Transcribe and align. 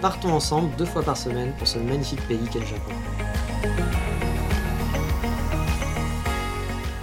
partons 0.00 0.32
ensemble 0.32 0.74
deux 0.76 0.86
fois 0.86 1.02
par 1.02 1.16
semaine 1.16 1.52
pour 1.58 1.68
ce 1.68 1.78
magnifique 1.78 2.26
pays 2.26 2.40
qu'est 2.50 2.60
le 2.60 2.66
Japon. 2.66 2.92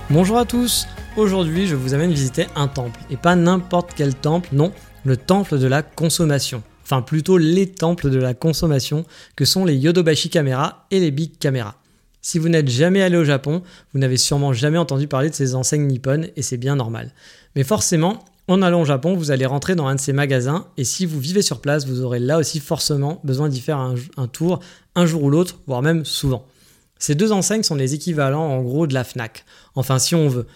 Bonjour 0.09 0.38
à 0.38 0.45
tous, 0.45 0.88
aujourd'hui 1.16 1.67
je 1.67 1.75
vous 1.75 1.94
amène 1.94 2.11
visiter 2.11 2.47
un 2.55 2.67
temple, 2.67 2.99
et 3.09 3.17
pas 3.17 3.36
n'importe 3.36 3.91
quel 3.95 4.16
temple, 4.16 4.49
non, 4.53 4.71
le 5.05 5.17
temple 5.17 5.59
de 5.59 5.67
la 5.67 5.83
consommation. 5.83 6.63
Enfin 6.83 7.02
plutôt 7.02 7.38
les 7.38 7.67
temples 7.67 8.09
de 8.09 8.17
la 8.17 8.33
consommation 8.33 9.05
que 9.36 9.45
sont 9.45 9.66
les 9.66 9.75
Yodobashi 9.75 10.30
Camera 10.30 10.88
et 10.89 10.99
les 10.99 11.11
Big 11.11 11.38
Camera. 11.38 11.75
Si 12.21 12.39
vous 12.39 12.49
n'êtes 12.49 12.69
jamais 12.69 13.02
allé 13.02 13.17
au 13.17 13.23
Japon, 13.23 13.61
vous 13.93 13.99
n'avez 13.99 14.17
sûrement 14.17 14.53
jamais 14.53 14.77
entendu 14.77 15.08
parler 15.08 15.30
de 15.30 15.36
ces 15.36 15.53
enseignes 15.53 15.88
nippones 15.88 16.27
et 16.36 16.41
c'est 16.41 16.58
bien 16.58 16.75
normal. 16.75 17.11
Mais 17.55 17.64
forcément, 17.64 18.23
en 18.47 18.61
allant 18.61 18.81
au 18.81 18.85
Japon, 18.85 19.15
vous 19.15 19.31
allez 19.31 19.45
rentrer 19.45 19.75
dans 19.75 19.87
un 19.87 19.95
de 19.95 19.99
ces 19.99 20.13
magasins 20.13 20.67
et 20.77 20.83
si 20.83 21.05
vous 21.05 21.19
vivez 21.19 21.41
sur 21.41 21.59
place, 21.59 21.85
vous 21.85 22.01
aurez 22.01 22.19
là 22.19 22.37
aussi 22.37 22.59
forcément 22.59 23.19
besoin 23.23 23.49
d'y 23.49 23.59
faire 23.59 23.77
un, 23.77 24.27
tour 24.27 24.59
un 24.95 25.05
jour 25.05 25.23
ou 25.23 25.29
l'autre, 25.29 25.59
voire 25.67 25.81
même 25.81 26.05
souvent. 26.05 26.45
Ces 26.97 27.13
deux 27.13 27.31
enseignes 27.31 27.63
sont 27.63 27.75
les 27.75 27.93
équivalents 27.93 28.47
en 28.47 28.61
gros 28.61 28.87
de 28.87 28.93
la 28.93 29.03
FNAC, 29.03 29.45
enfin 29.75 29.99
si 29.99 30.15
on 30.15 30.29
veut. 30.29 30.47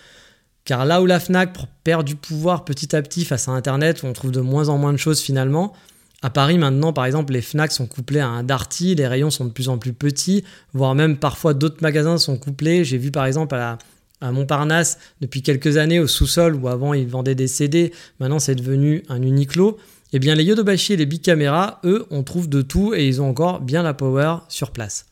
Car 0.63 0.85
là 0.85 1.01
où 1.01 1.05
la 1.05 1.19
FNAC 1.19 1.53
perd 1.83 2.05
du 2.05 2.15
pouvoir 2.15 2.65
petit 2.65 2.95
à 2.95 3.01
petit 3.01 3.25
face 3.25 3.47
à 3.47 3.51
Internet, 3.51 4.03
où 4.03 4.07
on 4.07 4.13
trouve 4.13 4.31
de 4.31 4.41
moins 4.41 4.69
en 4.69 4.77
moins 4.77 4.93
de 4.93 4.97
choses 4.97 5.19
finalement, 5.19 5.73
à 6.21 6.29
Paris 6.29 6.59
maintenant, 6.59 6.93
par 6.93 7.05
exemple, 7.05 7.33
les 7.33 7.41
FNAC 7.41 7.71
sont 7.71 7.87
couplés 7.87 8.19
à 8.19 8.27
un 8.27 8.43
Darty, 8.43 8.93
les 8.93 9.07
rayons 9.07 9.31
sont 9.31 9.45
de 9.45 9.49
plus 9.49 9.69
en 9.69 9.79
plus 9.79 9.93
petits, 9.93 10.43
voire 10.73 10.93
même 10.93 11.17
parfois 11.17 11.55
d'autres 11.55 11.81
magasins 11.81 12.19
sont 12.19 12.37
couplés. 12.37 12.85
J'ai 12.85 12.99
vu 12.99 13.09
par 13.09 13.25
exemple 13.25 13.55
à, 13.55 13.79
Montparnasse 14.21 14.99
depuis 15.19 15.41
quelques 15.41 15.77
années 15.77 15.99
au 15.99 16.07
sous-sol 16.07 16.55
où 16.55 16.67
avant 16.67 16.93
ils 16.93 17.07
vendaient 17.07 17.33
des 17.33 17.47
CD, 17.47 17.91
maintenant 18.19 18.39
c'est 18.39 18.55
devenu 18.55 19.03
un 19.09 19.21
Uniqlo. 19.21 19.77
Eh 20.13 20.19
bien 20.19 20.35
les 20.35 20.43
Yodobashi 20.43 20.93
et 20.93 20.97
les 20.97 21.05
Big 21.07 21.21
Camera, 21.21 21.79
eux, 21.85 22.05
on 22.11 22.21
trouve 22.21 22.49
de 22.49 22.61
tout 22.61 22.93
et 22.93 23.07
ils 23.07 23.21
ont 23.21 23.29
encore 23.29 23.61
bien 23.61 23.81
la 23.81 23.93
power 23.93 24.35
sur 24.49 24.71
place. 24.71 25.05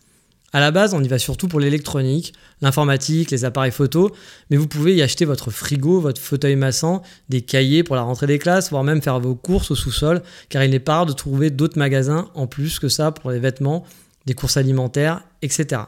À 0.52 0.60
la 0.60 0.72
base, 0.72 0.96
on 0.96 1.04
y 1.04 1.08
va 1.08 1.20
surtout 1.20 1.48
pour 1.48 1.60
l'électronique, 1.60 2.34
l'informatique, 2.62 3.30
les 3.30 3.46
appareils 3.46 3.72
photo, 3.72 4.12
mais 4.50 4.58
vous 4.58 4.68
pouvez 4.68 4.96
y 4.96 5.02
acheter 5.04 5.26
votre 5.26 5.52
frigo, 5.52 6.00
votre 6.00 6.20
fauteuil 6.20 6.56
massant, 6.56 7.04
des 7.30 7.42
cahiers 7.42 7.84
pour 7.84 7.96
la 7.96 8.02
rentrée 8.02 8.26
des 8.26 8.40
classes, 8.40 8.72
voire 8.72 8.84
même 8.84 9.02
faire 9.02 9.20
vos 9.20 9.36
courses 9.36 9.70
au 9.70 9.76
sous-sol, 9.76 10.24
car 10.50 10.64
il 10.64 10.72
n'est 10.72 10.80
pas 10.80 10.96
rare 10.96 11.06
de 11.06 11.14
trouver 11.14 11.52
d'autres 11.52 11.78
magasins 11.78 12.30
en 12.34 12.48
plus 12.48 12.80
que 12.80 12.90
ça 12.90 13.12
pour 13.12 13.30
les 13.30 13.40
vêtements, 13.40 13.86
des 14.26 14.34
courses 14.34 14.58
alimentaires, 14.58 15.22
etc. 15.44 15.84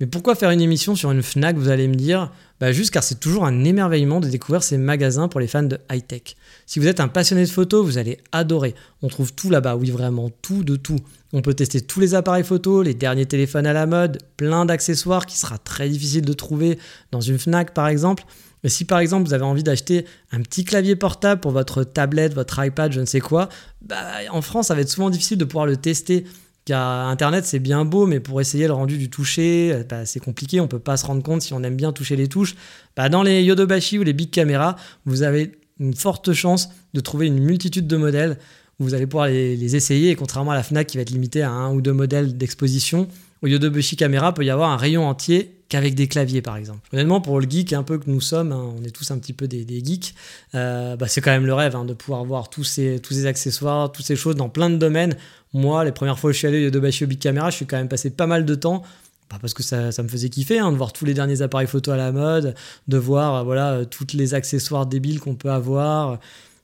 Mais 0.00 0.06
pourquoi 0.06 0.34
faire 0.34 0.50
une 0.50 0.62
émission 0.62 0.96
sur 0.96 1.10
une 1.10 1.22
FNAC, 1.22 1.56
vous 1.56 1.68
allez 1.68 1.86
me 1.86 1.94
dire? 1.94 2.32
Bah 2.58 2.72
Juste 2.72 2.90
car 2.90 3.02
c'est 3.02 3.20
toujours 3.20 3.44
un 3.44 3.64
émerveillement 3.64 4.20
de 4.20 4.28
découvrir 4.28 4.62
ces 4.62 4.78
magasins 4.78 5.28
pour 5.28 5.40
les 5.40 5.46
fans 5.46 5.62
de 5.62 5.78
high-tech. 5.92 6.36
Si 6.64 6.78
vous 6.78 6.86
êtes 6.86 7.00
un 7.00 7.08
passionné 7.08 7.44
de 7.44 7.50
photo, 7.50 7.84
vous 7.84 7.98
allez 7.98 8.16
adorer. 8.32 8.74
On 9.02 9.08
trouve 9.08 9.34
tout 9.34 9.50
là-bas, 9.50 9.76
oui 9.76 9.90
vraiment 9.90 10.30
tout 10.40 10.64
de 10.64 10.76
tout. 10.76 10.98
On 11.34 11.42
peut 11.42 11.52
tester 11.52 11.82
tous 11.82 12.00
les 12.00 12.14
appareils 12.14 12.44
photo, 12.44 12.82
les 12.82 12.94
derniers 12.94 13.26
téléphones 13.26 13.66
à 13.66 13.74
la 13.74 13.84
mode, 13.84 14.18
plein 14.38 14.64
d'accessoires 14.64 15.26
qui 15.26 15.38
sera 15.38 15.58
très 15.58 15.90
difficile 15.90 16.24
de 16.24 16.32
trouver 16.32 16.78
dans 17.12 17.20
une 17.20 17.38
FNAC 17.38 17.74
par 17.74 17.86
exemple. 17.86 18.24
Mais 18.64 18.70
si 18.70 18.86
par 18.86 19.00
exemple 19.00 19.26
vous 19.26 19.34
avez 19.34 19.44
envie 19.44 19.62
d'acheter 19.62 20.06
un 20.32 20.40
petit 20.40 20.64
clavier 20.64 20.96
portable 20.96 21.42
pour 21.42 21.52
votre 21.52 21.84
tablette, 21.84 22.32
votre 22.32 22.64
iPad, 22.64 22.90
je 22.90 23.00
ne 23.00 23.06
sais 23.06 23.20
quoi, 23.20 23.50
bah, 23.82 24.02
en 24.30 24.40
France 24.40 24.68
ça 24.68 24.74
va 24.74 24.80
être 24.80 24.88
souvent 24.88 25.10
difficile 25.10 25.36
de 25.36 25.44
pouvoir 25.44 25.66
le 25.66 25.76
tester. 25.76 26.24
Internet 26.72 27.44
c'est 27.44 27.58
bien 27.58 27.84
beau, 27.84 28.06
mais 28.06 28.20
pour 28.20 28.40
essayer 28.40 28.66
le 28.66 28.72
rendu 28.72 28.98
du 28.98 29.10
toucher, 29.10 29.84
bah, 29.88 30.06
c'est 30.06 30.20
compliqué, 30.20 30.60
on 30.60 30.68
peut 30.68 30.78
pas 30.78 30.96
se 30.96 31.06
rendre 31.06 31.22
compte 31.22 31.42
si 31.42 31.52
on 31.52 31.62
aime 31.62 31.76
bien 31.76 31.92
toucher 31.92 32.16
les 32.16 32.28
touches. 32.28 32.54
Bah, 32.96 33.08
dans 33.08 33.22
les 33.22 33.42
Yodobashi 33.42 33.98
ou 33.98 34.02
les 34.02 34.12
Big 34.12 34.30
Camera, 34.30 34.76
vous 35.06 35.22
avez 35.22 35.52
une 35.78 35.94
forte 35.94 36.32
chance 36.32 36.68
de 36.94 37.00
trouver 37.00 37.26
une 37.26 37.40
multitude 37.40 37.86
de 37.86 37.96
modèles 37.96 38.36
vous 38.80 38.94
allez 38.94 39.06
pouvoir 39.06 39.28
les, 39.28 39.76
essayer. 39.76 40.10
Et 40.10 40.16
contrairement 40.16 40.50
à 40.50 40.54
la 40.54 40.62
FNAC 40.62 40.88
qui 40.88 40.96
va 40.96 41.02
être 41.02 41.10
limitée 41.10 41.42
à 41.42 41.50
un 41.50 41.72
ou 41.72 41.80
deux 41.80 41.92
modèles 41.92 42.36
d'exposition, 42.36 43.06
au 43.42 43.46
Yodobashi 43.46 43.96
Camera 43.96 44.34
peut 44.34 44.44
y 44.44 44.50
avoir 44.50 44.70
un 44.70 44.76
rayon 44.76 45.06
entier 45.06 45.59
qu'avec 45.70 45.94
des 45.94 46.08
claviers 46.08 46.42
par 46.42 46.56
exemple. 46.56 46.80
Honnêtement, 46.92 47.22
pour 47.22 47.40
le 47.40 47.48
geek 47.48 47.72
un 47.72 47.82
peu 47.82 47.96
que 47.96 48.10
nous 48.10 48.20
sommes, 48.20 48.52
hein, 48.52 48.74
on 48.76 48.84
est 48.84 48.90
tous 48.90 49.10
un 49.10 49.18
petit 49.18 49.32
peu 49.32 49.48
des, 49.48 49.64
geeks, 49.82 50.14
euh, 50.54 50.96
bah, 50.96 51.08
c'est 51.08 51.22
quand 51.22 51.30
même 51.30 51.46
le 51.46 51.54
rêve 51.54 51.74
hein, 51.74 51.86
de 51.86 51.94
pouvoir 51.94 52.24
voir 52.24 52.50
tous 52.50 52.64
ces, 52.64 53.00
accessoires, 53.26 53.90
toutes 53.90 54.04
ces 54.04 54.16
choses 54.16 54.34
dans 54.34 54.50
plein 54.50 54.68
de 54.68 54.76
domaines. 54.76 55.16
Moi, 55.54 55.84
les 55.84 55.92
premières 55.92 56.18
fois 56.18 56.30
où 56.30 56.32
je 56.32 56.38
suis 56.38 56.46
allé 56.46 56.58
au 56.58 56.64
Yodobashi 56.64 57.06
Big 57.06 57.18
Camera, 57.18 57.48
je 57.50 57.56
suis 57.56 57.66
quand 57.66 57.78
même 57.78 57.88
passé 57.88 58.10
pas 58.10 58.26
mal 58.26 58.44
de 58.44 58.54
temps 58.54 58.82
pas 59.28 59.38
parce 59.38 59.54
que 59.54 59.62
ça, 59.62 59.90
me 60.02 60.08
faisait 60.08 60.28
kiffer 60.28 60.58
hein, 60.58 60.72
de 60.72 60.76
voir 60.76 60.92
tous 60.92 61.04
les 61.04 61.14
derniers 61.14 61.40
appareils 61.40 61.68
photo 61.68 61.92
à 61.92 61.96
la 61.96 62.10
mode, 62.10 62.56
de 62.88 62.98
voir 62.98 63.36
euh, 63.36 63.42
voilà 63.44 63.74
euh, 63.74 63.84
tous 63.84 64.08
les 64.14 64.34
accessoires 64.34 64.86
débiles 64.86 65.20
qu'on 65.20 65.36
peut 65.36 65.52
avoir. 65.52 66.18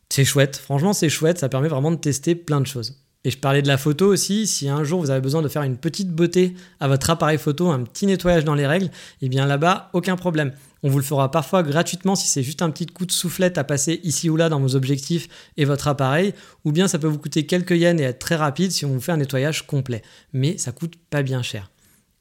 C'est 0.09 0.25
chouette, 0.25 0.57
franchement 0.57 0.93
c'est 0.93 1.09
chouette, 1.09 1.39
ça 1.39 1.49
permet 1.49 1.69
vraiment 1.69 1.93
de 1.93 1.97
tester 1.97 2.35
plein 2.35 2.61
de 2.61 2.67
choses. 2.67 2.97
Et 3.27 3.31
je 3.33 3.39
parlais 3.39 3.61
de 3.61 3.67
la 3.67 3.77
photo 3.77 4.07
aussi, 4.07 4.47
si 4.47 4.69
un 4.69 4.85
jour 4.85 5.01
vous 5.01 5.11
avez 5.11 5.21
besoin 5.21 5.43
de 5.43 5.49
faire 5.49 5.65
une 5.65 5.77
petite 5.77 6.13
beauté 6.13 6.55
à 6.79 6.87
votre 6.87 7.11
appareil 7.11 7.39
photo, 7.39 7.71
un 7.71 7.83
petit 7.83 8.07
nettoyage 8.07 8.45
dans 8.45 8.55
les 8.55 8.69
règles, 8.69 8.89
eh 9.21 9.29
bien 9.29 9.47
là-bas, 9.47 9.91
aucun 9.95 10.15
problème. 10.15 10.53
On 10.85 10.91
vous 10.91 10.99
le 10.99 11.05
fera 11.05 11.29
parfois 11.33 11.65
gratuitement 11.65 12.15
si 12.15 12.29
c'est 12.29 12.45
juste 12.45 12.63
un 12.63 12.71
petit 12.71 12.87
coup 12.87 13.05
de 13.05 13.11
soufflette 13.11 13.59
à 13.59 13.65
passer 13.65 13.99
ici 14.05 14.31
ou 14.31 14.37
là 14.37 14.49
dans 14.49 14.61
vos 14.61 14.77
objectifs 14.77 15.27
et 15.57 15.65
votre 15.65 15.89
appareil, 15.89 16.35
ou 16.65 16.71
bien 16.71 16.87
ça 16.87 17.01
peut 17.01 17.09
vous 17.09 17.19
coûter 17.19 17.47
quelques 17.47 17.73
yens 17.73 18.01
et 18.01 18.05
être 18.05 18.21
très 18.21 18.37
rapide 18.37 18.71
si 18.71 18.85
on 18.85 18.91
vous 18.91 19.01
fait 19.01 19.11
un 19.11 19.17
nettoyage 19.17 19.67
complet. 19.67 20.03
Mais 20.33 20.57
ça 20.57 20.71
coûte 20.71 20.95
pas 21.11 21.25
bien 21.25 21.43
cher. 21.43 21.69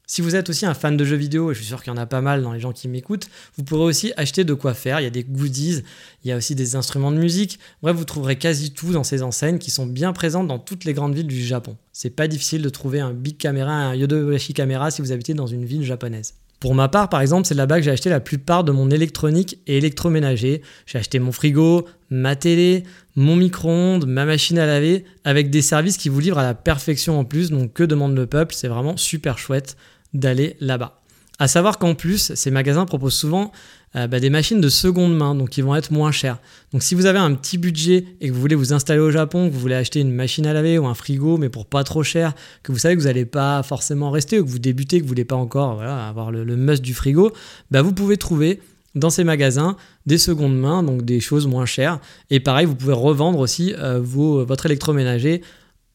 Si 0.08 0.22
vous 0.22 0.36
êtes 0.36 0.48
aussi 0.50 0.66
un 0.66 0.74
fan 0.74 0.96
de 0.96 1.04
jeux 1.04 1.16
vidéo, 1.16 1.50
et 1.50 1.54
je 1.54 1.58
suis 1.58 1.66
sûr 1.66 1.82
qu'il 1.82 1.92
y 1.92 1.96
en 1.96 1.98
a 1.98 2.06
pas 2.06 2.20
mal 2.20 2.40
dans 2.40 2.52
les 2.52 2.60
gens 2.60 2.70
qui 2.70 2.86
m'écoutent, 2.86 3.28
vous 3.56 3.64
pourrez 3.64 3.82
aussi 3.82 4.12
acheter 4.16 4.44
de 4.44 4.54
quoi 4.54 4.72
faire. 4.72 5.00
Il 5.00 5.02
y 5.02 5.06
a 5.06 5.10
des 5.10 5.24
goodies, 5.24 5.82
il 6.22 6.28
y 6.28 6.32
a 6.32 6.36
aussi 6.36 6.54
des 6.54 6.76
instruments 6.76 7.10
de 7.10 7.16
musique. 7.16 7.58
Bref, 7.82 7.96
vous 7.96 8.04
trouverez 8.04 8.36
quasi 8.36 8.70
tout 8.70 8.92
dans 8.92 9.02
ces 9.02 9.24
enseignes 9.24 9.58
qui 9.58 9.72
sont 9.72 9.84
bien 9.84 10.12
présentes 10.12 10.46
dans 10.46 10.60
toutes 10.60 10.84
les 10.84 10.92
grandes 10.94 11.16
villes 11.16 11.26
du 11.26 11.44
Japon. 11.44 11.76
C'est 11.92 12.10
pas 12.10 12.28
difficile 12.28 12.62
de 12.62 12.68
trouver 12.68 13.00
un 13.00 13.12
Big 13.12 13.36
Camera, 13.36 13.72
un 13.72 13.96
Yodobashi 13.96 14.54
Camera 14.54 14.92
si 14.92 15.02
vous 15.02 15.10
habitez 15.10 15.34
dans 15.34 15.48
une 15.48 15.64
ville 15.64 15.82
japonaise. 15.82 16.34
Pour 16.60 16.74
ma 16.74 16.88
part, 16.88 17.08
par 17.08 17.20
exemple, 17.20 17.46
c'est 17.46 17.54
là-bas 17.54 17.78
que 17.78 17.82
j'ai 17.82 17.90
acheté 17.90 18.08
la 18.08 18.20
plupart 18.20 18.64
de 18.64 18.72
mon 18.72 18.90
électronique 18.90 19.58
et 19.66 19.76
électroménager. 19.76 20.62
J'ai 20.86 20.98
acheté 20.98 21.18
mon 21.18 21.32
frigo, 21.32 21.86
ma 22.10 22.36
télé, 22.36 22.84
mon 23.16 23.36
micro-ondes, 23.36 24.06
ma 24.06 24.24
machine 24.24 24.58
à 24.58 24.66
laver, 24.66 25.04
avec 25.24 25.50
des 25.50 25.62
services 25.62 25.98
qui 25.98 26.08
vous 26.08 26.20
livrent 26.20 26.38
à 26.38 26.44
la 26.44 26.54
perfection 26.54 27.18
en 27.18 27.24
plus. 27.24 27.50
Donc, 27.50 27.74
que 27.74 27.82
demande 27.82 28.16
le 28.16 28.26
peuple? 28.26 28.54
C'est 28.54 28.68
vraiment 28.68 28.96
super 28.96 29.36
chouette 29.36 29.76
d'aller 30.14 30.56
là-bas. 30.60 31.00
À 31.38 31.48
savoir 31.48 31.78
qu'en 31.78 31.94
plus, 31.94 32.32
ces 32.34 32.50
magasins 32.50 32.86
proposent 32.86 33.14
souvent 33.14 33.52
euh, 33.94 34.06
bah, 34.06 34.20
des 34.20 34.30
machines 34.30 34.60
de 34.60 34.68
seconde 34.68 35.14
main, 35.14 35.34
donc 35.34 35.50
qui 35.50 35.60
vont 35.60 35.74
être 35.74 35.90
moins 35.90 36.10
chères. 36.10 36.38
Donc 36.72 36.82
si 36.82 36.94
vous 36.94 37.06
avez 37.06 37.18
un 37.18 37.34
petit 37.34 37.58
budget 37.58 38.06
et 38.20 38.28
que 38.28 38.32
vous 38.32 38.40
voulez 38.40 38.54
vous 38.54 38.72
installer 38.72 39.00
au 39.00 39.10
Japon, 39.10 39.48
que 39.48 39.52
vous 39.52 39.60
voulez 39.60 39.74
acheter 39.74 40.00
une 40.00 40.12
machine 40.12 40.46
à 40.46 40.54
laver 40.54 40.78
ou 40.78 40.86
un 40.86 40.94
frigo, 40.94 41.36
mais 41.36 41.50
pour 41.50 41.66
pas 41.66 41.84
trop 41.84 42.02
cher, 42.02 42.34
que 42.62 42.72
vous 42.72 42.78
savez 42.78 42.94
que 42.94 43.00
vous 43.00 43.06
n'allez 43.06 43.26
pas 43.26 43.62
forcément 43.62 44.10
rester, 44.10 44.40
ou 44.40 44.44
que 44.44 44.50
vous 44.50 44.58
débutez, 44.58 44.98
que 44.98 45.02
vous 45.02 45.08
voulez 45.08 45.26
pas 45.26 45.36
encore 45.36 45.82
avoir 45.82 46.30
le, 46.30 46.44
must 46.56 46.82
du 46.82 46.94
frigo, 46.94 47.32
bah, 47.70 47.82
vous 47.82 47.92
pouvez 47.92 48.16
trouver 48.16 48.60
dans 48.94 49.10
ces 49.10 49.24
magasins 49.24 49.76
des 50.06 50.18
secondes 50.18 50.58
mains, 50.58 50.82
donc 50.82 51.04
des 51.04 51.20
choses 51.20 51.46
moins 51.46 51.66
chères. 51.66 52.00
Et 52.30 52.40
pareil, 52.40 52.64
vous 52.64 52.74
pouvez 52.74 52.94
revendre 52.94 53.38
aussi 53.38 53.74
euh, 53.78 54.00
votre 54.02 54.64
électroménager 54.66 55.42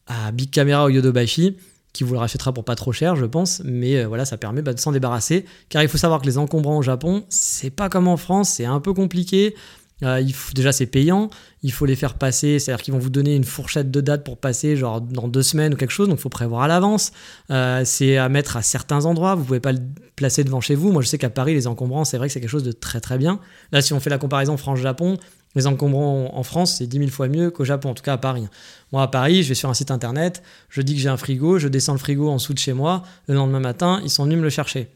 à 0.06 0.30
Big 0.30 0.50
Camera 0.50 0.86
ou 0.86 0.88
Yodobashi 0.88 1.56
qui 1.92 2.04
vous 2.04 2.14
le 2.14 2.18
rachètera 2.18 2.52
pour 2.52 2.64
pas 2.64 2.74
trop 2.74 2.92
cher, 2.92 3.16
je 3.16 3.26
pense, 3.26 3.62
mais 3.64 3.98
euh, 3.98 4.06
voilà, 4.06 4.24
ça 4.24 4.38
permet 4.38 4.62
bah, 4.62 4.72
de 4.72 4.80
s'en 4.80 4.92
débarrasser. 4.92 5.44
Car 5.68 5.82
il 5.82 5.88
faut 5.88 5.98
savoir 5.98 6.20
que 6.20 6.26
les 6.26 6.38
encombrants 6.38 6.78
au 6.78 6.82
Japon, 6.82 7.24
c'est 7.28 7.70
pas 7.70 7.88
comme 7.88 8.08
en 8.08 8.16
France, 8.16 8.50
c'est 8.50 8.64
un 8.64 8.80
peu 8.80 8.94
compliqué. 8.94 9.54
Euh, 10.02 10.24
déjà, 10.54 10.72
c'est 10.72 10.86
payant. 10.86 11.30
Il 11.62 11.72
faut 11.72 11.86
les 11.86 11.94
faire 11.96 12.14
passer. 12.14 12.58
C'est-à-dire 12.58 12.82
qu'ils 12.82 12.94
vont 12.94 12.98
vous 12.98 13.10
donner 13.10 13.34
une 13.36 13.44
fourchette 13.44 13.90
de 13.90 14.00
date 14.00 14.24
pour 14.24 14.36
passer, 14.36 14.76
genre 14.76 15.00
dans 15.00 15.28
deux 15.28 15.42
semaines 15.42 15.74
ou 15.74 15.76
quelque 15.76 15.92
chose. 15.92 16.08
Donc, 16.08 16.18
il 16.18 16.22
faut 16.22 16.28
prévoir 16.28 16.62
à 16.62 16.68
l'avance. 16.68 17.12
Euh, 17.50 17.82
c'est 17.84 18.16
à 18.16 18.28
mettre 18.28 18.56
à 18.56 18.62
certains 18.62 19.04
endroits. 19.04 19.34
Vous 19.34 19.44
pouvez 19.44 19.60
pas 19.60 19.72
le 19.72 19.80
placer 20.16 20.44
devant 20.44 20.60
chez 20.60 20.74
vous. 20.74 20.92
Moi, 20.92 21.02
je 21.02 21.08
sais 21.08 21.18
qu'à 21.18 21.30
Paris, 21.30 21.54
les 21.54 21.66
encombrants, 21.66 22.04
c'est 22.04 22.18
vrai 22.18 22.28
que 22.28 22.32
c'est 22.32 22.40
quelque 22.40 22.50
chose 22.50 22.64
de 22.64 22.72
très 22.72 23.00
très 23.00 23.18
bien. 23.18 23.38
Là, 23.70 23.80
si 23.80 23.92
on 23.92 24.00
fait 24.00 24.10
la 24.10 24.18
comparaison 24.18 24.56
France-Japon, 24.56 25.18
les 25.54 25.66
encombrants 25.66 26.30
en 26.34 26.42
France, 26.42 26.76
c'est 26.78 26.86
10 26.86 26.98
000 26.98 27.10
fois 27.10 27.28
mieux 27.28 27.50
qu'au 27.50 27.64
Japon, 27.64 27.90
en 27.90 27.94
tout 27.94 28.02
cas 28.02 28.14
à 28.14 28.18
Paris. 28.18 28.46
Moi, 28.92 29.02
à 29.02 29.08
Paris, 29.08 29.42
je 29.42 29.48
vais 29.48 29.54
sur 29.54 29.68
un 29.68 29.74
site 29.74 29.90
internet, 29.90 30.42
je 30.68 30.82
dis 30.82 30.94
que 30.94 31.00
j'ai 31.00 31.08
un 31.08 31.16
frigo, 31.16 31.58
je 31.58 31.68
descends 31.68 31.92
le 31.92 31.98
frigo 31.98 32.28
en 32.28 32.36
dessous 32.36 32.54
de 32.54 32.58
chez 32.58 32.72
moi. 32.72 33.02
Le 33.26 33.34
lendemain 33.34 33.60
matin, 33.60 34.00
ils 34.02 34.10
sont 34.10 34.24
venus 34.24 34.38
me 34.38 34.42
le 34.42 34.50
chercher. 34.50 34.88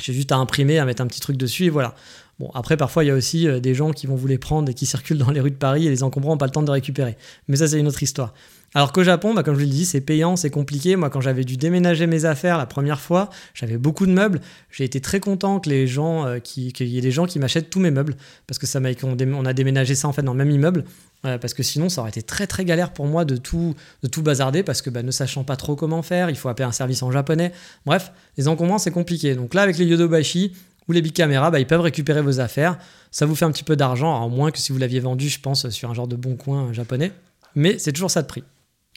J'ai 0.00 0.12
juste 0.12 0.32
à 0.32 0.36
imprimer, 0.36 0.78
à 0.78 0.84
mettre 0.84 1.02
un 1.02 1.06
petit 1.06 1.20
truc 1.20 1.36
dessus 1.36 1.66
et 1.66 1.70
voilà. 1.70 1.94
Bon, 2.42 2.50
après, 2.54 2.76
parfois, 2.76 3.04
il 3.04 3.06
y 3.06 3.10
a 3.10 3.14
aussi 3.14 3.46
euh, 3.46 3.60
des 3.60 3.72
gens 3.72 3.92
qui 3.92 4.08
vont 4.08 4.16
vous 4.16 4.26
les 4.26 4.36
prendre 4.36 4.68
et 4.68 4.74
qui 4.74 4.84
circulent 4.84 5.18
dans 5.18 5.30
les 5.30 5.38
rues 5.38 5.52
de 5.52 5.56
Paris 5.56 5.86
et 5.86 5.90
les 5.90 6.02
encombrants 6.02 6.32
n'ont 6.32 6.38
pas 6.38 6.46
le 6.46 6.50
temps 6.50 6.64
de 6.64 6.70
récupérer. 6.72 7.16
Mais 7.46 7.54
ça, 7.54 7.68
c'est 7.68 7.78
une 7.78 7.86
autre 7.86 8.02
histoire. 8.02 8.34
Alors 8.74 8.90
qu'au 8.90 9.04
Japon, 9.04 9.32
bah, 9.32 9.44
comme 9.44 9.54
je 9.54 9.60
vous 9.60 9.66
le 9.66 9.72
dis, 9.72 9.84
c'est 9.84 10.00
payant, 10.00 10.34
c'est 10.34 10.50
compliqué. 10.50 10.96
Moi, 10.96 11.08
quand 11.08 11.20
j'avais 11.20 11.44
dû 11.44 11.56
déménager 11.56 12.08
mes 12.08 12.24
affaires 12.24 12.58
la 12.58 12.66
première 12.66 13.00
fois, 13.00 13.30
j'avais 13.54 13.76
beaucoup 13.76 14.06
de 14.06 14.12
meubles. 14.12 14.40
J'ai 14.72 14.82
été 14.82 15.00
très 15.00 15.20
content 15.20 15.60
que 15.60 15.70
les 15.70 15.86
gens, 15.86 16.26
euh, 16.26 16.40
qu'il 16.40 16.72
y 16.80 16.98
ait 16.98 17.00
des 17.00 17.12
gens 17.12 17.26
qui 17.26 17.38
m'achètent 17.38 17.70
tous 17.70 17.78
mes 17.78 17.92
meubles, 17.92 18.16
parce 18.48 18.58
que 18.58 18.66
ça 18.66 18.80
m'a, 18.80 18.88
on 19.04 19.44
a 19.44 19.52
déménagé 19.52 19.94
ça 19.94 20.08
en 20.08 20.12
fait 20.12 20.22
dans 20.22 20.32
le 20.32 20.38
même 20.38 20.50
immeuble. 20.50 20.82
Euh, 21.24 21.38
parce 21.38 21.54
que 21.54 21.62
sinon, 21.62 21.88
ça 21.88 22.00
aurait 22.00 22.10
été 22.10 22.22
très 22.22 22.48
très 22.48 22.64
galère 22.64 22.92
pour 22.92 23.06
moi 23.06 23.24
de 23.24 23.36
tout, 23.36 23.76
de 24.02 24.08
tout 24.08 24.22
bazarder, 24.22 24.64
parce 24.64 24.82
que 24.82 24.90
bah, 24.90 25.04
ne 25.04 25.12
sachant 25.12 25.44
pas 25.44 25.54
trop 25.54 25.76
comment 25.76 26.02
faire, 26.02 26.28
il 26.28 26.36
faut 26.36 26.48
appeler 26.48 26.66
un 26.66 26.72
service 26.72 27.04
en 27.04 27.12
japonais. 27.12 27.52
Bref, 27.86 28.10
les 28.36 28.48
encombrants, 28.48 28.78
c'est 28.78 28.90
compliqué. 28.90 29.36
Donc 29.36 29.54
là, 29.54 29.62
avec 29.62 29.78
les 29.78 29.84
Yodobashi, 29.84 30.54
ou 30.88 30.92
les 30.92 31.02
big 31.02 31.12
caméras, 31.12 31.50
bah, 31.50 31.60
ils 31.60 31.66
peuvent 31.66 31.80
récupérer 31.80 32.22
vos 32.22 32.40
affaires. 32.40 32.78
Ça 33.10 33.26
vous 33.26 33.34
fait 33.34 33.44
un 33.44 33.52
petit 33.52 33.64
peu 33.64 33.76
d'argent, 33.76 34.22
à 34.22 34.28
moins 34.28 34.50
que 34.50 34.58
si 34.58 34.72
vous 34.72 34.78
l'aviez 34.78 35.00
vendu, 35.00 35.28
je 35.28 35.40
pense, 35.40 35.68
sur 35.70 35.90
un 35.90 35.94
genre 35.94 36.08
de 36.08 36.16
bon 36.16 36.36
coin 36.36 36.72
japonais. 36.72 37.12
Mais 37.54 37.78
c'est 37.78 37.92
toujours 37.92 38.10
ça 38.10 38.22
de 38.22 38.26
prix. 38.26 38.44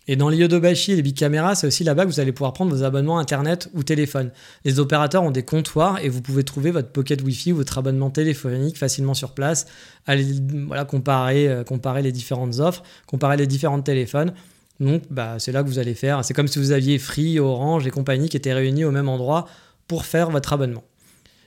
Et 0.08 0.16
dans 0.16 0.30
les 0.30 0.38
Yodobashi 0.38 0.92
et 0.92 0.96
les 0.96 1.02
big 1.02 1.16
caméras, 1.16 1.56
c'est 1.56 1.66
aussi 1.66 1.84
là-bas 1.84 2.06
que 2.06 2.12
vous 2.12 2.20
allez 2.20 2.32
pouvoir 2.32 2.54
prendre 2.54 2.72
vos 2.72 2.84
abonnements 2.84 3.18
internet 3.18 3.70
ou 3.74 3.82
téléphone. 3.82 4.30
Les 4.64 4.80
opérateurs 4.80 5.24
ont 5.24 5.32
des 5.32 5.44
comptoirs 5.44 6.00
et 6.04 6.10
vous 6.10 6.22
pouvez 6.22 6.44
trouver 6.44 6.70
votre 6.70 6.90
pocket 6.90 7.24
Wi-Fi 7.24 7.54
ou 7.54 7.56
votre 7.56 7.78
abonnement 7.80 8.12
téléphonique 8.12 8.78
facilement 8.78 9.16
sur 9.16 9.34
place. 9.34 9.66
Allez 10.06 10.28
voilà, 10.68 10.86
comparer, 10.86 11.48
euh, 11.48 11.64
comparer 11.64 12.04
les 12.04 12.12
différentes 12.12 12.60
offres, 12.60 12.84
comparer 13.08 13.36
les 13.36 13.48
différents 13.48 13.82
téléphones. 13.82 14.34
Donc 14.80 15.04
bah, 15.10 15.38
c'est 15.40 15.52
là 15.52 15.64
que 15.64 15.68
vous 15.68 15.80
allez 15.80 15.96
faire. 15.96 16.24
C'est 16.24 16.36
comme 16.36 16.48
si 16.48 16.60
vous 16.60 16.72
aviez 16.72 17.00
Free, 17.00 17.40
Orange 17.40 17.88
et 17.88 17.92
compagnie 17.92 18.30
qui 18.30 18.38
étaient 18.38 18.54
réunis 18.54 18.86
au 18.86 18.92
même 18.92 19.10
endroit 19.10 19.48
pour 19.88 20.06
faire 20.06 20.30
votre 20.30 20.54
abonnement. 20.54 20.84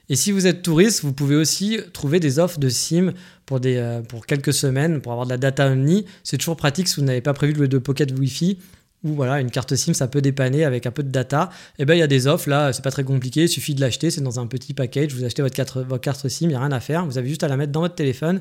Et 0.08 0.16
si 0.16 0.32
vous 0.32 0.46
êtes 0.46 0.62
touriste, 0.62 1.02
vous 1.02 1.12
pouvez 1.12 1.36
aussi 1.36 1.78
trouver 1.92 2.20
des 2.20 2.38
offres 2.38 2.58
de 2.58 2.68
SIM 2.68 3.12
euh, 3.52 4.02
pour 4.02 4.26
quelques 4.26 4.52
semaines, 4.52 5.00
pour 5.00 5.12
avoir 5.12 5.26
de 5.26 5.30
la 5.30 5.38
data 5.38 5.70
only. 5.70 6.06
C'est 6.24 6.38
toujours 6.38 6.56
pratique 6.56 6.88
si 6.88 6.96
vous 6.96 7.06
n'avez 7.06 7.20
pas 7.20 7.34
prévu 7.34 7.52
de, 7.52 7.66
de 7.66 7.78
pocket 7.78 8.10
Wi-Fi 8.18 8.58
ou 9.04 9.14
voilà, 9.14 9.40
une 9.40 9.50
carte 9.50 9.76
SIM, 9.76 9.94
ça 9.94 10.08
peut 10.08 10.20
dépanner 10.20 10.64
avec 10.64 10.86
un 10.86 10.90
peu 10.90 11.02
de 11.02 11.10
data. 11.10 11.50
Et 11.78 11.82
eh 11.82 11.84
ben 11.84 11.94
il 11.94 11.98
y 11.98 12.02
a 12.02 12.08
des 12.08 12.26
offres 12.26 12.48
là, 12.48 12.72
c'est 12.72 12.82
pas 12.82 12.90
très 12.90 13.04
compliqué, 13.04 13.42
il 13.42 13.48
suffit 13.48 13.74
de 13.74 13.80
l'acheter, 13.80 14.10
c'est 14.10 14.20
dans 14.20 14.40
un 14.40 14.46
petit 14.46 14.74
package, 14.74 15.14
vous 15.14 15.24
achetez 15.24 15.42
votre 15.42 15.54
carte, 15.54 15.76
votre 15.76 16.00
carte 16.00 16.28
SIM, 16.28 16.46
il 16.46 16.48
n'y 16.48 16.54
a 16.54 16.60
rien 16.60 16.72
à 16.72 16.80
faire, 16.80 17.06
vous 17.06 17.16
avez 17.16 17.28
juste 17.28 17.44
à 17.44 17.48
la 17.48 17.56
mettre 17.56 17.70
dans 17.70 17.80
votre 17.80 17.94
téléphone 17.94 18.40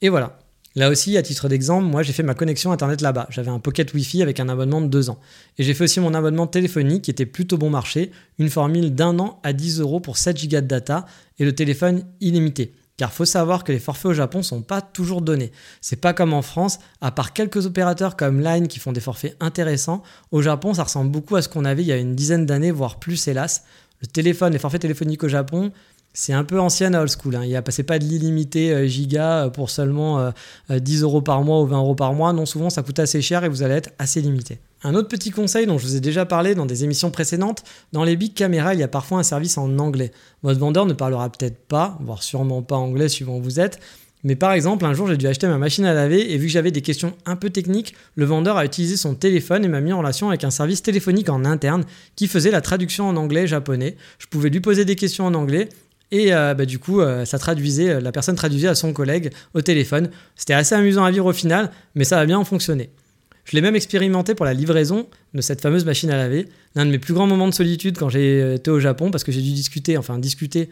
et 0.00 0.08
voilà. 0.08 0.38
Là 0.74 0.90
aussi, 0.90 1.16
à 1.16 1.22
titre 1.22 1.48
d'exemple, 1.48 1.86
moi 1.86 2.02
j'ai 2.02 2.12
fait 2.12 2.22
ma 2.22 2.34
connexion 2.34 2.70
internet 2.72 3.00
là-bas. 3.00 3.26
J'avais 3.30 3.50
un 3.50 3.58
pocket 3.58 3.92
Wi-Fi 3.94 4.22
avec 4.22 4.38
un 4.38 4.48
abonnement 4.48 4.80
de 4.80 4.86
deux 4.86 5.10
ans. 5.10 5.18
Et 5.58 5.62
j'ai 5.62 5.74
fait 5.74 5.84
aussi 5.84 6.00
mon 6.00 6.14
abonnement 6.14 6.46
téléphonique 6.46 7.02
qui 7.02 7.10
était 7.10 7.26
plutôt 7.26 7.58
bon 7.58 7.70
marché, 7.70 8.12
une 8.38 8.50
formule 8.50 8.94
d'un 8.94 9.18
an 9.18 9.40
à 9.42 9.52
10 9.52 9.80
euros 9.80 10.00
pour 10.00 10.18
7 10.18 10.48
Go 10.48 10.60
de 10.60 10.66
data 10.66 11.06
et 11.38 11.44
le 11.44 11.54
téléphone 11.54 12.04
illimité. 12.20 12.74
Car 12.98 13.12
faut 13.12 13.24
savoir 13.24 13.62
que 13.62 13.70
les 13.70 13.78
forfaits 13.78 14.06
au 14.06 14.14
Japon 14.14 14.42
sont 14.42 14.60
pas 14.60 14.80
toujours 14.80 15.22
donnés. 15.22 15.52
C'est 15.80 16.00
pas 16.00 16.12
comme 16.12 16.34
en 16.34 16.42
France, 16.42 16.80
à 17.00 17.12
part 17.12 17.32
quelques 17.32 17.64
opérateurs 17.64 18.16
comme 18.16 18.40
Line 18.40 18.66
qui 18.66 18.80
font 18.80 18.92
des 18.92 19.00
forfaits 19.00 19.36
intéressants, 19.38 20.02
au 20.32 20.42
Japon 20.42 20.74
ça 20.74 20.82
ressemble 20.82 21.10
beaucoup 21.10 21.36
à 21.36 21.42
ce 21.42 21.48
qu'on 21.48 21.64
avait 21.64 21.82
il 21.82 21.86
y 21.86 21.92
a 21.92 21.96
une 21.96 22.16
dizaine 22.16 22.44
d'années, 22.44 22.72
voire 22.72 22.98
plus 22.98 23.28
hélas. 23.28 23.64
Le 24.00 24.08
téléphone, 24.08 24.52
les 24.52 24.58
forfaits 24.58 24.82
téléphoniques 24.82 25.22
au 25.22 25.28
Japon, 25.28 25.72
c'est 26.20 26.32
un 26.32 26.42
peu 26.42 26.58
ancien 26.58 26.92
à 26.94 27.00
old 27.00 27.10
school. 27.10 27.36
Hein. 27.36 27.42
Il 27.44 27.48
n'y 27.48 27.54
a 27.54 27.62
pas 27.62 27.98
de 28.00 28.04
l'illimité 28.04 28.72
euh, 28.72 28.88
giga 28.88 29.44
euh, 29.44 29.50
pour 29.50 29.70
seulement 29.70 30.32
10 30.68 31.02
euh, 31.02 31.04
euros 31.04 31.22
par 31.22 31.44
mois 31.44 31.62
ou 31.62 31.66
20 31.66 31.78
euros 31.78 31.94
par 31.94 32.12
mois. 32.12 32.32
Non, 32.32 32.44
souvent 32.44 32.70
ça 32.70 32.82
coûte 32.82 32.98
assez 32.98 33.22
cher 33.22 33.44
et 33.44 33.48
vous 33.48 33.62
allez 33.62 33.74
être 33.74 33.90
assez 34.00 34.20
limité. 34.20 34.58
Un 34.82 34.96
autre 34.96 35.06
petit 35.06 35.30
conseil 35.30 35.66
dont 35.66 35.78
je 35.78 35.86
vous 35.86 35.94
ai 35.94 36.00
déjà 36.00 36.26
parlé 36.26 36.56
dans 36.56 36.66
des 36.66 36.82
émissions 36.82 37.12
précédentes, 37.12 37.62
dans 37.92 38.02
les 38.02 38.16
big 38.16 38.34
caméras, 38.34 38.74
il 38.74 38.80
y 38.80 38.82
a 38.82 38.88
parfois 38.88 39.20
un 39.20 39.22
service 39.22 39.58
en 39.58 39.78
anglais. 39.78 40.10
Votre 40.42 40.58
vendeur 40.58 40.86
ne 40.86 40.92
parlera 40.92 41.30
peut-être 41.30 41.56
pas, 41.68 41.96
voire 42.00 42.24
sûrement 42.24 42.62
pas 42.62 42.76
anglais 42.76 43.08
suivant 43.08 43.36
où 43.36 43.42
vous 43.42 43.60
êtes, 43.60 43.78
mais 44.24 44.34
par 44.34 44.52
exemple, 44.52 44.84
un 44.84 44.94
jour, 44.94 45.06
j'ai 45.06 45.16
dû 45.16 45.26
acheter 45.28 45.46
ma 45.46 45.58
machine 45.58 45.84
à 45.84 45.94
laver 45.94 46.32
et 46.32 46.38
vu 46.38 46.46
que 46.46 46.52
j'avais 46.52 46.72
des 46.72 46.82
questions 46.82 47.14
un 47.26 47.36
peu 47.36 47.50
techniques, 47.50 47.94
le 48.16 48.24
vendeur 48.24 48.56
a 48.56 48.64
utilisé 48.64 48.96
son 48.96 49.14
téléphone 49.14 49.64
et 49.64 49.68
m'a 49.68 49.80
mis 49.80 49.92
en 49.92 49.98
relation 49.98 50.28
avec 50.28 50.42
un 50.42 50.50
service 50.50 50.82
téléphonique 50.82 51.28
en 51.28 51.44
interne 51.44 51.84
qui 52.16 52.26
faisait 52.26 52.50
la 52.50 52.60
traduction 52.60 53.08
en 53.08 53.16
anglais-japonais. 53.16 53.96
Je 54.18 54.26
pouvais 54.26 54.50
lui 54.50 54.60
poser 54.60 54.84
des 54.84 54.96
questions 54.96 55.26
en 55.26 55.34
anglais 55.34 55.68
et 56.10 56.32
euh, 56.32 56.54
bah, 56.54 56.64
du 56.64 56.78
coup, 56.78 57.00
euh, 57.00 57.24
ça 57.24 57.38
traduisait, 57.38 57.90
euh, 57.90 58.00
la 58.00 58.12
personne 58.12 58.34
traduisait 58.34 58.68
à 58.68 58.74
son 58.74 58.92
collègue 58.92 59.30
au 59.54 59.60
téléphone. 59.60 60.10
C'était 60.36 60.54
assez 60.54 60.74
amusant 60.74 61.04
à 61.04 61.10
vivre 61.10 61.26
au 61.26 61.32
final, 61.32 61.70
mais 61.94 62.04
ça 62.04 62.18
a 62.18 62.26
bien 62.26 62.42
fonctionné. 62.44 62.90
Je 63.44 63.56
l'ai 63.56 63.62
même 63.62 63.76
expérimenté 63.76 64.34
pour 64.34 64.46
la 64.46 64.54
livraison 64.54 65.06
de 65.34 65.40
cette 65.40 65.60
fameuse 65.60 65.84
machine 65.84 66.10
à 66.10 66.16
laver. 66.16 66.48
L'un 66.74 66.86
de 66.86 66.90
mes 66.90 66.98
plus 66.98 67.14
grands 67.14 67.26
moments 67.26 67.48
de 67.48 67.54
solitude 67.54 67.96
quand 67.98 68.08
j'ai 68.08 68.54
été 68.54 68.70
au 68.70 68.78
Japon, 68.78 69.10
parce 69.10 69.24
que 69.24 69.32
j'ai 69.32 69.40
dû 69.40 69.52
discuter, 69.52 69.96
enfin 69.96 70.18
discuter, 70.18 70.68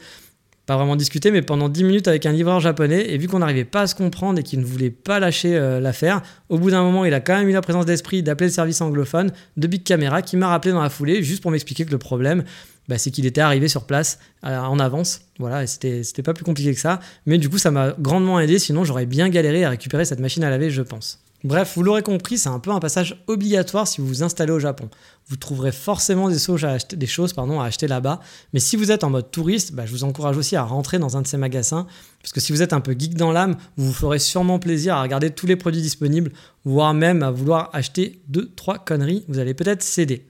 pas 0.66 0.76
vraiment 0.76 0.96
discuter, 0.96 1.30
mais 1.30 1.40
pendant 1.40 1.70
10 1.70 1.84
minutes 1.84 2.08
avec 2.08 2.26
un 2.26 2.32
livreur 2.32 2.60
japonais. 2.60 3.10
Et 3.10 3.16
vu 3.16 3.28
qu'on 3.28 3.38
n'arrivait 3.38 3.64
pas 3.64 3.82
à 3.82 3.86
se 3.86 3.94
comprendre 3.94 4.38
et 4.40 4.42
qu'il 4.42 4.60
ne 4.60 4.64
voulait 4.64 4.90
pas 4.90 5.20
lâcher 5.20 5.58
l'affaire, 5.80 6.20
au 6.50 6.58
bout 6.58 6.70
d'un 6.70 6.82
moment, 6.82 7.06
il 7.06 7.14
a 7.14 7.20
quand 7.20 7.38
même 7.38 7.48
eu 7.48 7.52
la 7.52 7.62
présence 7.62 7.86
d'esprit 7.86 8.22
d'appeler 8.22 8.48
le 8.48 8.52
service 8.52 8.82
anglophone 8.82 9.32
de 9.56 9.66
Big 9.66 9.82
Camera 9.82 10.20
qui 10.20 10.36
m'a 10.36 10.48
rappelé 10.48 10.72
dans 10.72 10.82
la 10.82 10.90
foulée, 10.90 11.22
juste 11.22 11.40
pour 11.40 11.52
m'expliquer 11.52 11.86
que 11.86 11.92
le 11.92 11.98
problème, 11.98 12.44
bah, 12.88 12.98
c'est 12.98 13.10
qu'il 13.10 13.26
était 13.26 13.40
arrivé 13.40 13.68
sur 13.68 13.84
place 13.84 14.18
euh, 14.44 14.58
en 14.58 14.78
avance. 14.78 15.20
Voilà, 15.38 15.62
et 15.64 15.66
c'était, 15.66 16.22
pas 16.22 16.34
plus 16.34 16.44
compliqué 16.44 16.72
que 16.74 16.80
ça. 16.80 17.00
Mais 17.26 17.38
du 17.38 17.48
coup, 17.48 17.58
ça 17.58 17.70
m'a 17.70 17.92
grandement 17.98 18.40
aidé, 18.40 18.58
sinon 18.58 18.84
j'aurais 18.84 19.06
bien 19.06 19.28
galéré 19.28 19.64
à 19.64 19.70
récupérer 19.70 20.04
cette 20.04 20.20
machine 20.20 20.44
à 20.44 20.50
laver, 20.50 20.70
je 20.70 20.82
pense. 20.82 21.20
Bref, 21.44 21.74
vous 21.76 21.82
l'aurez 21.82 22.02
compris, 22.02 22.38
c'est 22.38 22.48
un 22.48 22.58
peu 22.58 22.70
un 22.70 22.80
passage 22.80 23.22
obligatoire 23.26 23.86
si 23.86 24.00
vous 24.00 24.06
vous 24.06 24.22
installez 24.22 24.52
au 24.52 24.58
Japon. 24.58 24.88
Vous 25.28 25.36
trouverez 25.36 25.70
forcément 25.70 26.28
des, 26.28 26.38
choses 26.38 26.64
à 26.64 26.72
acheter, 26.72 27.86
là-bas. 27.86 28.20
Mais 28.52 28.58
si 28.58 28.76
vous 28.76 28.90
êtes 28.90 29.04
en 29.04 29.10
mode 29.10 29.30
touriste, 29.30 29.72
bah, 29.72 29.84
je 29.86 29.92
vous 29.92 30.02
encourage 30.02 30.36
aussi 30.36 30.56
à 30.56 30.62
rentrer 30.62 30.98
dans 30.98 31.16
un 31.16 31.22
de 31.22 31.26
ces 31.26 31.36
magasins. 31.36 31.86
Parce 32.22 32.32
que 32.32 32.40
si 32.40 32.52
vous 32.52 32.62
êtes 32.62 32.72
un 32.72 32.80
peu 32.80 32.96
geek 32.98 33.14
dans 33.14 33.32
l'âme, 33.32 33.56
vous 33.76 33.86
vous 33.86 33.92
ferez 33.92 34.18
sûrement 34.18 34.58
plaisir 34.58 34.96
à 34.96 35.02
regarder 35.02 35.30
tous 35.30 35.46
les 35.46 35.56
produits 35.56 35.82
disponibles, 35.82 36.32
voire 36.64 36.94
même 36.94 37.22
à 37.22 37.30
vouloir 37.30 37.70
acheter 37.72 38.20
deux, 38.28 38.50
trois 38.56 38.78
conneries. 38.78 39.24
Vous 39.28 39.38
allez 39.38 39.54
peut-être 39.54 39.82
céder. 39.82 40.26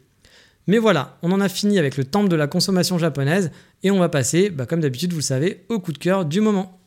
Mais 0.69 0.79
voilà, 0.79 1.17
on 1.23 1.31
en 1.31 1.41
a 1.41 1.49
fini 1.49 1.79
avec 1.79 1.97
le 1.97 2.05
temple 2.05 2.29
de 2.29 2.35
la 2.35 2.49
consommation 2.49 2.99
japonaise 2.99 3.53
et 3.85 3.93
on 3.93 4.01
va 4.01 4.09
passer, 4.09 4.51
bah, 4.51 4.67
comme 4.67 4.81
d'habitude, 4.81 5.13
vous 5.13 5.19
le 5.19 5.23
savez, 5.23 5.65
au 5.69 5.79
coup 5.79 5.93
de 5.93 5.99
cœur 5.99 6.25
du 6.25 6.41
moment. 6.41 6.81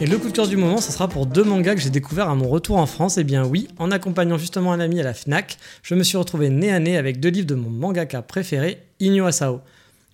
Et 0.00 0.06
le 0.06 0.18
coup 0.18 0.28
de 0.28 0.32
cœur 0.32 0.46
du 0.46 0.56
moment, 0.56 0.76
ça 0.76 0.92
sera 0.92 1.08
pour 1.08 1.26
deux 1.26 1.42
mangas 1.42 1.74
que 1.74 1.80
j'ai 1.80 1.90
découverts 1.90 2.28
à 2.28 2.36
mon 2.36 2.48
retour 2.48 2.76
en 2.76 2.86
France. 2.86 3.16
Et 3.18 3.22
eh 3.22 3.24
bien 3.24 3.44
oui, 3.44 3.66
en 3.78 3.90
accompagnant 3.90 4.38
justement 4.38 4.72
un 4.72 4.78
ami 4.78 5.00
à 5.00 5.02
la 5.02 5.14
FNAC, 5.14 5.58
je 5.82 5.96
me 5.96 6.04
suis 6.04 6.18
retrouvé 6.18 6.50
nez 6.50 6.70
à 6.70 6.78
nez 6.78 6.98
avec 6.98 7.18
deux 7.18 7.30
livres 7.30 7.46
de 7.48 7.54
mon 7.56 7.70
mangaka 7.70 8.22
préféré, 8.22 8.82
Inyo 9.00 9.24
Asao. 9.24 9.60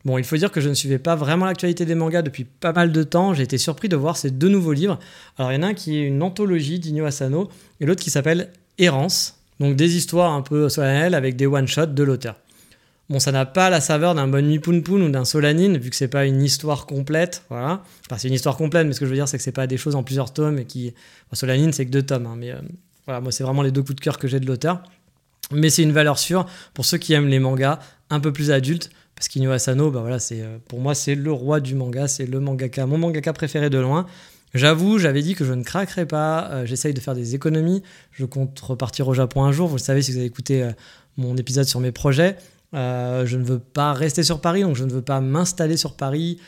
Bon, 0.04 0.16
il 0.16 0.24
faut 0.24 0.36
dire 0.36 0.50
que 0.50 0.60
je 0.60 0.68
ne 0.68 0.74
suivais 0.74 0.98
pas 0.98 1.14
vraiment 1.14 1.44
l'actualité 1.44 1.84
des 1.84 1.94
mangas 1.94 2.22
depuis 2.22 2.44
pas 2.44 2.72
mal 2.72 2.90
de 2.90 3.02
temps. 3.02 3.34
J'ai 3.34 3.42
été 3.42 3.58
surpris 3.58 3.88
de 3.88 3.96
voir 3.96 4.16
ces 4.16 4.30
deux 4.30 4.48
nouveaux 4.48 4.72
livres. 4.72 4.98
Alors, 5.36 5.52
il 5.52 5.56
y 5.56 5.58
en 5.58 5.62
a 5.62 5.68
un 5.68 5.74
qui 5.74 5.98
est 5.98 6.06
une 6.06 6.22
anthologie 6.22 6.78
d'Inyo 6.78 7.04
Asano 7.04 7.50
et 7.80 7.86
l'autre 7.86 8.02
qui 8.02 8.10
s'appelle 8.10 8.50
Errance. 8.78 9.36
Donc, 9.58 9.76
des 9.76 9.96
histoires 9.96 10.32
un 10.32 10.40
peu 10.40 10.70
solennelles 10.70 11.14
avec 11.14 11.36
des 11.36 11.46
one-shots 11.46 11.86
de 11.86 12.02
l'auteur. 12.02 12.36
Bon, 13.10 13.18
ça 13.18 13.32
n'a 13.32 13.44
pas 13.44 13.70
la 13.70 13.80
saveur 13.80 14.14
d'un 14.14 14.28
Bon 14.28 14.60
Poun 14.60 15.02
ou 15.02 15.10
d'un 15.10 15.24
Solanine, 15.24 15.76
vu 15.76 15.90
que 15.90 15.96
c'est 15.96 16.08
pas 16.08 16.24
une 16.24 16.40
histoire 16.42 16.86
complète. 16.86 17.42
Voilà. 17.50 17.82
Enfin, 18.06 18.16
c'est 18.16 18.28
une 18.28 18.34
histoire 18.34 18.56
complète, 18.56 18.86
mais 18.86 18.92
ce 18.92 19.00
que 19.00 19.04
je 19.04 19.10
veux 19.10 19.16
dire, 19.16 19.28
c'est 19.28 19.36
que 19.36 19.42
c'est 19.42 19.52
pas 19.52 19.66
des 19.66 19.76
choses 19.76 19.96
en 19.96 20.04
plusieurs 20.04 20.32
tomes 20.32 20.60
et 20.60 20.64
qui. 20.64 20.94
Solanine, 21.32 21.72
c'est 21.72 21.84
que 21.84 21.90
deux 21.90 22.04
tomes. 22.04 22.26
Hein, 22.26 22.36
mais 22.38 22.52
euh, 22.52 22.60
voilà, 23.06 23.20
moi, 23.20 23.32
c'est 23.32 23.42
vraiment 23.42 23.62
les 23.62 23.72
deux 23.72 23.82
coups 23.82 23.96
de 23.96 24.00
cœur 24.00 24.16
que 24.16 24.28
j'ai 24.28 24.38
de 24.38 24.46
l'auteur. 24.46 24.82
Mais 25.50 25.68
c'est 25.68 25.82
une 25.82 25.92
valeur 25.92 26.20
sûre 26.20 26.46
pour 26.72 26.84
ceux 26.84 26.98
qui 26.98 27.12
aiment 27.12 27.26
les 27.26 27.40
mangas 27.40 27.80
un 28.10 28.20
peu 28.20 28.32
plus 28.32 28.52
adultes 28.52 28.90
parce 29.20 29.52
Asano, 29.54 29.90
bah 29.90 30.02
euh, 30.32 30.58
pour 30.66 30.80
moi, 30.80 30.94
c'est 30.94 31.14
le 31.14 31.30
roi 31.30 31.60
du 31.60 31.74
manga, 31.74 32.08
c'est 32.08 32.24
le 32.24 32.40
mangaka, 32.40 32.86
mon 32.86 32.96
mangaka 32.96 33.34
préféré 33.34 33.68
de 33.68 33.76
loin. 33.76 34.06
J'avoue, 34.54 34.98
j'avais 34.98 35.20
dit 35.20 35.34
que 35.34 35.44
je 35.44 35.52
ne 35.52 35.62
craquerais 35.62 36.06
pas, 36.06 36.48
euh, 36.50 36.64
j'essaye 36.64 36.94
de 36.94 37.00
faire 37.00 37.14
des 37.14 37.34
économies, 37.34 37.82
je 38.12 38.24
compte 38.24 38.58
repartir 38.60 39.08
au 39.08 39.12
Japon 39.14 39.44
un 39.44 39.52
jour, 39.52 39.68
vous 39.68 39.76
le 39.76 39.80
savez 39.82 40.00
si 40.00 40.12
vous 40.12 40.16
avez 40.16 40.26
écouté 40.26 40.62
euh, 40.62 40.72
mon 41.18 41.36
épisode 41.36 41.66
sur 41.66 41.80
mes 41.80 41.92
projets. 41.92 42.38
je 42.72 43.36
ne 43.36 43.44
veux 43.44 43.58
pas 43.58 43.92
rester 43.92 44.22
sur 44.22 44.40
Paris, 44.40 44.62
donc 44.62 44.74
je 44.74 44.84
ne 44.84 44.90
veux 44.90 45.02
pas 45.02 45.20
m'installer 45.20 45.76
sur 45.76 45.96
Paris. 45.96 46.38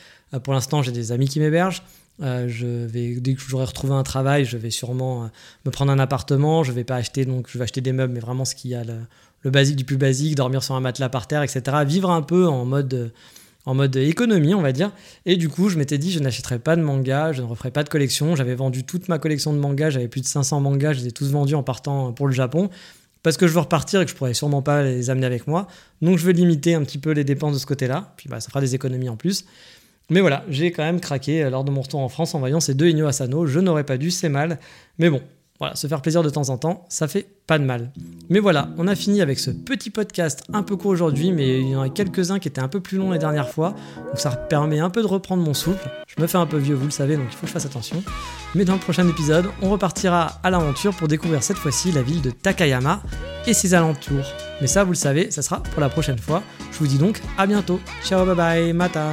pour 0.42 0.54
l'instant, 0.54 0.80
j'ai 0.80 0.92
des 0.92 1.12
amis 1.12 1.28
qui 1.28 1.40
m'hébergent. 1.40 1.82
Je 2.22 2.86
vais, 2.86 3.16
dès 3.16 3.34
que 3.34 3.40
j'aurai 3.40 3.64
retrouvé 3.64 3.94
un 3.94 4.02
travail, 4.02 4.44
je 4.44 4.56
vais 4.56 4.70
sûrement 4.70 5.30
me 5.64 5.70
prendre 5.70 5.90
un 5.90 5.98
appartement. 5.98 6.62
Je 6.62 6.72
vais 6.72 6.84
pas 6.84 6.96
acheter, 6.96 7.24
donc 7.24 7.46
je 7.48 7.58
vais 7.58 7.64
acheter 7.64 7.80
des 7.80 7.92
meubles, 7.92 8.12
mais 8.12 8.20
vraiment 8.20 8.44
ce 8.44 8.54
qu'il 8.54 8.70
y 8.70 8.74
a 8.74 8.84
le, 8.84 9.50
basique 9.50 9.76
du 9.76 9.84
plus 9.84 9.96
basique, 9.96 10.36
dormir 10.36 10.62
sur 10.62 10.74
un 10.74 10.80
matelas 10.80 11.08
par 11.08 11.26
terre, 11.26 11.42
etc. 11.42 11.62
Vivre 11.84 12.10
un 12.10 12.22
peu 12.22 12.46
en 12.46 12.64
mode, 12.64 13.12
en 13.66 13.74
mode 13.74 13.96
économie, 13.96 14.54
on 14.54 14.62
va 14.62 14.72
dire. 14.72 14.92
Et 15.26 15.36
du 15.36 15.48
coup, 15.48 15.68
je 15.68 15.78
m'étais 15.78 15.98
dit, 15.98 16.12
je 16.12 16.20
n'achèterai 16.20 16.58
pas 16.58 16.76
de 16.76 16.82
manga, 16.82 17.32
je 17.32 17.42
ne 17.42 17.46
referai 17.46 17.70
pas 17.70 17.82
de 17.82 17.88
collection. 17.88 18.36
J'avais 18.36 18.54
vendu 18.54 18.84
toute 18.84 19.08
ma 19.08 19.18
collection 19.18 19.52
de 19.52 19.58
mangas, 19.58 19.90
j'avais 19.90 20.08
plus 20.08 20.20
de 20.20 20.26
500 20.26 20.60
mangas, 20.60 20.92
je 20.92 21.00
les 21.00 21.08
ai 21.08 21.12
tous 21.12 21.30
vendus 21.30 21.54
en 21.54 21.62
partant 21.62 22.12
pour 22.12 22.26
le 22.26 22.32
Japon. 22.32 22.70
Parce 23.22 23.36
que 23.36 23.46
je 23.46 23.52
veux 23.52 23.60
repartir 23.60 24.00
et 24.00 24.04
que 24.04 24.10
je 24.10 24.16
pourrais 24.16 24.34
sûrement 24.34 24.62
pas 24.62 24.82
les 24.82 25.10
amener 25.10 25.26
avec 25.26 25.46
moi. 25.46 25.68
Donc 26.00 26.18
je 26.18 26.26
veux 26.26 26.32
limiter 26.32 26.74
un 26.74 26.82
petit 26.82 26.98
peu 26.98 27.12
les 27.12 27.24
dépenses 27.24 27.54
de 27.54 27.58
ce 27.58 27.66
côté-là. 27.66 28.12
Puis 28.16 28.28
bah, 28.28 28.40
ça 28.40 28.48
fera 28.48 28.60
des 28.60 28.74
économies 28.74 29.08
en 29.08 29.16
plus. 29.16 29.44
Mais 30.12 30.20
voilà, 30.20 30.44
j'ai 30.50 30.72
quand 30.72 30.82
même 30.82 31.00
craqué 31.00 31.48
lors 31.48 31.64
de 31.64 31.70
mon 31.70 31.80
retour 31.80 32.00
en 32.00 32.10
France 32.10 32.34
en 32.34 32.38
voyant 32.38 32.60
ces 32.60 32.74
deux 32.74 32.88
Inyo 32.88 33.06
Asano. 33.06 33.46
Je 33.46 33.60
n'aurais 33.60 33.84
pas 33.84 33.96
dû, 33.96 34.10
c'est 34.10 34.28
mal. 34.28 34.58
Mais 34.98 35.08
bon, 35.08 35.22
voilà, 35.58 35.74
se 35.74 35.86
faire 35.86 36.02
plaisir 36.02 36.22
de 36.22 36.28
temps 36.28 36.50
en 36.50 36.58
temps, 36.58 36.84
ça 36.90 37.08
fait 37.08 37.26
pas 37.46 37.58
de 37.58 37.64
mal. 37.64 37.92
Mais 38.28 38.38
voilà, 38.38 38.68
on 38.76 38.88
a 38.88 38.94
fini 38.94 39.22
avec 39.22 39.38
ce 39.38 39.50
petit 39.50 39.88
podcast 39.88 40.44
un 40.52 40.62
peu 40.62 40.76
court 40.76 40.90
aujourd'hui, 40.90 41.32
mais 41.32 41.60
il 41.60 41.68
y 41.70 41.76
en 41.76 41.80
a 41.80 41.88
quelques-uns 41.88 42.38
qui 42.40 42.48
étaient 42.48 42.60
un 42.60 42.68
peu 42.68 42.80
plus 42.80 42.98
longs 42.98 43.10
les 43.10 43.18
dernières 43.18 43.48
fois, 43.48 43.74
donc 44.06 44.18
ça 44.18 44.32
permet 44.32 44.80
un 44.80 44.90
peu 44.90 45.00
de 45.00 45.06
reprendre 45.06 45.42
mon 45.42 45.54
souffle. 45.54 45.88
Je 46.14 46.20
me 46.20 46.26
fais 46.26 46.36
un 46.36 46.46
peu 46.46 46.58
vieux, 46.58 46.74
vous 46.74 46.84
le 46.84 46.90
savez, 46.90 47.16
donc 47.16 47.28
il 47.30 47.34
faut 47.34 47.42
que 47.42 47.46
je 47.46 47.52
fasse 47.52 47.64
attention. 47.64 48.02
Mais 48.54 48.66
dans 48.66 48.74
le 48.74 48.80
prochain 48.80 49.08
épisode, 49.08 49.46
on 49.62 49.70
repartira 49.70 50.40
à 50.42 50.50
l'aventure 50.50 50.94
pour 50.94 51.08
découvrir 51.08 51.42
cette 51.42 51.56
fois-ci 51.56 51.90
la 51.90 52.02
ville 52.02 52.20
de 52.20 52.32
Takayama 52.32 53.02
et 53.46 53.54
ses 53.54 53.72
alentours. 53.72 54.26
Mais 54.60 54.66
ça, 54.66 54.84
vous 54.84 54.90
le 54.90 54.96
savez, 54.96 55.30
ça 55.30 55.40
sera 55.40 55.62
pour 55.62 55.80
la 55.80 55.88
prochaine 55.88 56.18
fois. 56.18 56.42
Je 56.70 56.78
vous 56.80 56.86
dis 56.86 56.98
donc 56.98 57.22
à 57.38 57.46
bientôt. 57.46 57.80
Ciao, 58.04 58.26
bye 58.26 58.34
bye, 58.34 58.72
mata. 58.74 59.12